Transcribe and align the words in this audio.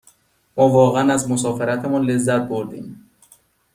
ما 0.57 0.63
واقعاً 0.69 1.13
از 1.13 1.31
مسافرتمان 1.31 2.01
لذت 2.03 2.41
بردیم. 2.41 3.09